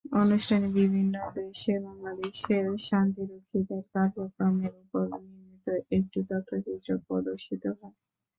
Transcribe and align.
অনুষ্ঠানে 0.21 0.67
বিভিন্ন 0.77 1.15
দেশে 1.37 1.73
বাংলাদেশের 1.85 2.65
শান্তিরক্ষীদের 2.87 3.81
কার্যক্রমের 3.93 4.73
ওপর 4.81 5.03
নির্মিত 5.19 5.65
একটি 5.91 6.19
তথ্যচিত্র 6.29 6.89
প্রদর্শিত 7.07 7.63
হয়। 7.77 7.95